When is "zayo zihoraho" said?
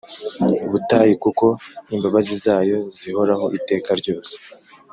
2.45-3.45